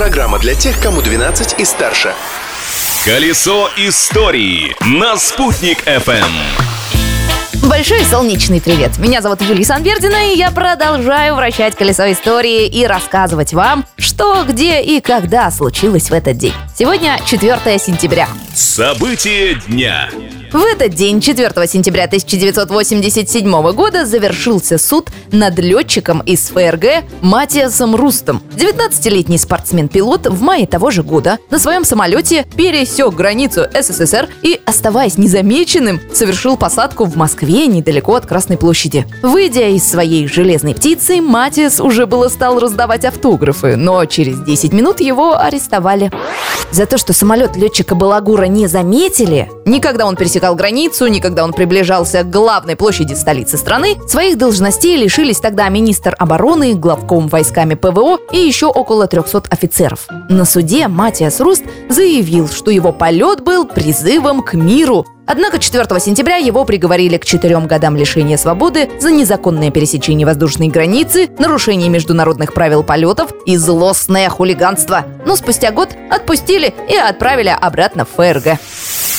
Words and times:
Программа 0.00 0.38
для 0.38 0.54
тех, 0.54 0.80
кому 0.80 1.02
12 1.02 1.60
и 1.60 1.64
старше. 1.66 2.14
Колесо 3.04 3.68
истории 3.76 4.74
на 4.80 5.18
«Спутник 5.18 5.86
FM. 5.86 6.24
Большой 7.68 8.02
солнечный 8.04 8.62
привет! 8.62 8.96
Меня 8.96 9.20
зовут 9.20 9.42
Юлия 9.42 9.62
Санвердина, 9.62 10.32
и 10.32 10.38
я 10.38 10.52
продолжаю 10.52 11.34
вращать 11.34 11.76
колесо 11.76 12.10
истории 12.10 12.66
и 12.66 12.86
рассказывать 12.86 13.52
вам, 13.52 13.84
что, 13.98 14.42
где 14.44 14.80
и 14.80 15.02
когда 15.02 15.50
случилось 15.50 16.08
в 16.08 16.14
этот 16.14 16.38
день. 16.38 16.54
Сегодня 16.74 17.20
4 17.26 17.78
сентября. 17.78 18.26
События 18.54 19.52
дня. 19.68 20.08
В 20.52 20.64
этот 20.64 20.94
день, 20.94 21.20
4 21.20 21.48
сентября 21.68 22.06
1987 22.06 23.72
года, 23.72 24.04
завершился 24.04 24.78
суд 24.78 25.08
над 25.30 25.56
летчиком 25.60 26.22
из 26.22 26.48
ФРГ 26.48 27.04
Матиасом 27.20 27.94
Рустом. 27.94 28.42
19-летний 28.56 29.38
спортсмен-пилот 29.38 30.26
в 30.26 30.42
мае 30.42 30.66
того 30.66 30.90
же 30.90 31.04
года 31.04 31.38
на 31.50 31.60
своем 31.60 31.84
самолете 31.84 32.46
пересек 32.56 33.14
границу 33.14 33.66
СССР 33.72 34.28
и, 34.42 34.60
оставаясь 34.66 35.18
незамеченным, 35.18 36.00
совершил 36.12 36.56
посадку 36.56 37.04
в 37.04 37.16
Москве 37.16 37.68
недалеко 37.68 38.16
от 38.16 38.26
Красной 38.26 38.58
площади. 38.58 39.06
Выйдя 39.22 39.68
из 39.68 39.88
своей 39.88 40.26
железной 40.26 40.74
птицы, 40.74 41.20
Матиас 41.20 41.78
уже 41.78 42.06
было 42.06 42.28
стал 42.28 42.58
раздавать 42.58 43.04
автографы, 43.04 43.76
но 43.76 44.04
через 44.04 44.40
10 44.40 44.72
минут 44.72 45.00
его 45.00 45.38
арестовали. 45.38 46.10
За 46.72 46.86
то, 46.86 46.98
что 46.98 47.12
самолет 47.12 47.56
летчика 47.56 47.94
Балагура 47.94 48.44
не 48.44 48.66
заметили, 48.66 49.48
никогда 49.64 50.06
он 50.06 50.16
пересекал 50.16 50.39
пересекал 50.40 50.54
границу, 50.54 51.06
ни 51.08 51.20
когда 51.20 51.44
он 51.44 51.52
приближался 51.52 52.22
к 52.22 52.30
главной 52.30 52.74
площади 52.74 53.12
столицы 53.12 53.58
страны, 53.58 53.96
своих 54.08 54.38
должностей 54.38 54.96
лишились 54.96 55.38
тогда 55.38 55.68
министр 55.68 56.16
обороны, 56.18 56.74
главком 56.74 57.28
войсками 57.28 57.74
ПВО 57.74 58.18
и 58.32 58.38
еще 58.38 58.66
около 58.66 59.06
300 59.06 59.44
офицеров. 59.50 60.06
На 60.30 60.46
суде 60.46 60.88
Матиас 60.88 61.40
Руст 61.40 61.64
заявил, 61.90 62.48
что 62.48 62.70
его 62.70 62.92
полет 62.92 63.42
был 63.42 63.66
призывом 63.66 64.42
к 64.42 64.54
миру, 64.54 65.04
Однако 65.32 65.60
4 65.60 65.84
сентября 66.00 66.38
его 66.38 66.64
приговорили 66.64 67.16
к 67.16 67.24
четырем 67.24 67.68
годам 67.68 67.96
лишения 67.96 68.36
свободы 68.36 68.90
за 68.98 69.12
незаконное 69.12 69.70
пересечение 69.70 70.26
воздушной 70.26 70.66
границы, 70.66 71.28
нарушение 71.38 71.88
международных 71.88 72.52
правил 72.52 72.82
полетов 72.82 73.30
и 73.46 73.56
злостное 73.56 74.28
хулиганство. 74.28 75.04
Но 75.24 75.36
спустя 75.36 75.70
год 75.70 75.90
отпустили 76.10 76.74
и 76.88 76.96
отправили 76.96 77.56
обратно 77.60 78.04
в 78.04 78.08
ФРГ. 78.16 78.58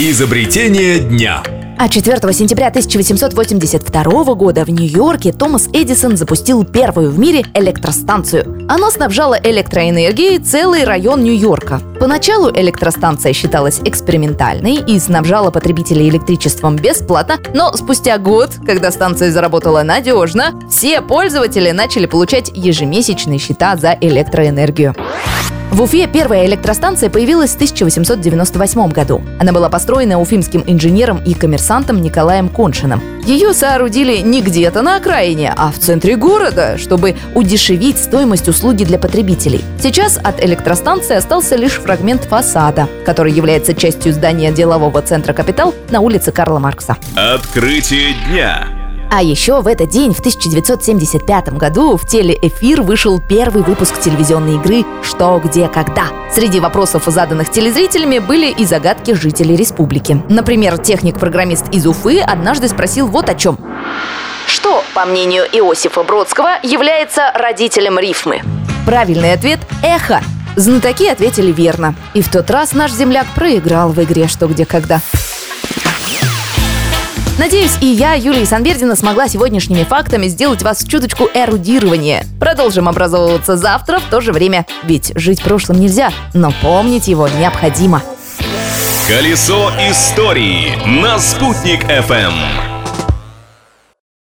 Изобретение 0.00 1.00
дня. 1.00 1.42
А 1.76 1.88
4 1.88 2.32
сентября 2.32 2.68
1882 2.68 4.34
года 4.34 4.64
в 4.64 4.70
Нью-Йорке 4.70 5.32
Томас 5.32 5.68
Эдисон 5.72 6.16
запустил 6.16 6.64
первую 6.64 7.10
в 7.10 7.18
мире 7.18 7.44
электростанцию. 7.52 8.64
Она 8.68 8.92
снабжала 8.92 9.36
электроэнергией 9.42 10.38
целый 10.38 10.84
район 10.84 11.24
Нью-Йорка. 11.24 11.80
Поначалу 11.98 12.48
электростанция 12.48 13.32
считалась 13.32 13.80
экспериментальной 13.84 14.76
и 14.76 15.00
снабжала 15.00 15.50
потребителей 15.50 16.08
электричеством 16.08 16.76
бесплатно, 16.76 17.38
но 17.52 17.72
спустя 17.72 18.18
год, 18.18 18.52
когда 18.64 18.92
станция 18.92 19.32
заработала 19.32 19.82
надежно, 19.82 20.54
все 20.70 21.02
пользователи 21.02 21.72
начали 21.72 22.06
получать 22.06 22.52
ежемесячные 22.54 23.40
счета 23.40 23.76
за 23.76 23.98
электроэнергию. 24.00 24.94
В 25.70 25.82
Уфе 25.82 26.06
первая 26.06 26.46
электростанция 26.46 27.10
появилась 27.10 27.50
в 27.50 27.54
1898 27.56 28.88
году. 28.88 29.22
Она 29.38 29.52
была 29.52 29.68
построена 29.68 30.18
уфимским 30.18 30.64
инженером 30.66 31.22
и 31.24 31.34
коммерсантом 31.34 32.00
Николаем 32.00 32.48
Коншиным. 32.48 33.02
Ее 33.26 33.52
соорудили 33.52 34.18
не 34.18 34.40
где-то 34.40 34.80
на 34.80 34.96
окраине, 34.96 35.52
а 35.54 35.70
в 35.70 35.78
центре 35.78 36.16
города, 36.16 36.78
чтобы 36.78 37.16
удешевить 37.34 37.98
стоимость 37.98 38.48
услуги 38.48 38.84
для 38.84 38.98
потребителей. 38.98 39.62
Сейчас 39.78 40.18
от 40.22 40.42
электростанции 40.42 41.16
остался 41.16 41.54
лишь 41.54 41.72
фрагмент 41.72 42.24
фасада, 42.24 42.88
который 43.04 43.32
является 43.32 43.74
частью 43.74 44.14
здания 44.14 44.50
делового 44.50 45.02
центра 45.02 45.34
«Капитал» 45.34 45.74
на 45.90 46.00
улице 46.00 46.32
Карла 46.32 46.58
Маркса. 46.58 46.96
Открытие 47.14 48.14
дня. 48.30 48.77
А 49.10 49.22
еще 49.22 49.62
в 49.62 49.66
этот 49.66 49.88
день, 49.88 50.12
в 50.12 50.18
1975 50.18 51.54
году, 51.54 51.96
в 51.96 52.06
телеэфир 52.06 52.82
вышел 52.82 53.18
первый 53.20 53.62
выпуск 53.62 53.98
телевизионной 54.00 54.56
игры 54.56 54.84
«Что, 55.02 55.40
где, 55.42 55.66
когда». 55.68 56.08
Среди 56.30 56.60
вопросов, 56.60 57.04
заданных 57.06 57.50
телезрителями, 57.50 58.18
были 58.18 58.50
и 58.50 58.66
загадки 58.66 59.14
жителей 59.14 59.56
республики. 59.56 60.22
Например, 60.28 60.76
техник-программист 60.76 61.72
из 61.72 61.86
Уфы 61.86 62.20
однажды 62.20 62.68
спросил 62.68 63.06
вот 63.06 63.30
о 63.30 63.34
чем. 63.34 63.58
Что, 64.46 64.84
по 64.94 65.06
мнению 65.06 65.44
Иосифа 65.44 66.02
Бродского, 66.02 66.58
является 66.62 67.32
родителем 67.34 67.98
рифмы? 67.98 68.42
Правильный 68.84 69.32
ответ– 69.32 69.60
эхо. 69.82 70.20
Знатоки 70.56 71.06
ответили 71.06 71.50
верно. 71.50 71.94
И 72.12 72.20
в 72.20 72.30
тот 72.30 72.50
раз 72.50 72.72
наш 72.72 72.92
земляк 72.92 73.26
проиграл 73.34 73.90
в 73.90 74.02
игре 74.02 74.28
«Что, 74.28 74.48
где, 74.48 74.66
когда». 74.66 75.00
Надеюсь, 77.38 77.78
и 77.80 77.86
я, 77.86 78.14
Юлия 78.14 78.44
Санбердина, 78.44 78.96
смогла 78.96 79.28
сегодняшними 79.28 79.84
фактами 79.84 80.26
сделать 80.26 80.62
вас 80.62 80.84
чуточку 80.84 81.28
эрудирования. 81.32 82.24
Продолжим 82.40 82.88
образовываться 82.88 83.56
завтра 83.56 84.00
в 84.00 84.10
то 84.10 84.20
же 84.20 84.32
время. 84.32 84.66
Ведь 84.82 85.12
жить 85.14 85.40
прошлым 85.42 85.78
нельзя, 85.78 86.10
но 86.34 86.52
помнить 86.60 87.06
его 87.06 87.28
необходимо. 87.28 88.02
Колесо 89.06 89.70
истории 89.88 90.72
на 91.00 91.18
«Спутник 91.20 91.84
FM. 91.84 92.67